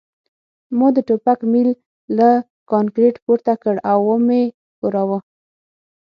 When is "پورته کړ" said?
3.25-3.75